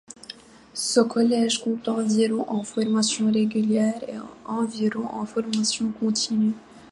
Ce 0.73 0.99
collège 0.99 1.63
compte 1.63 1.87
environ 1.87 2.49
en 2.49 2.63
formation 2.63 3.31
régulière 3.31 4.01
et 4.09 4.15
environ 4.45 5.05
en 5.05 5.27
formation 5.27 5.91
continue. 5.91 6.55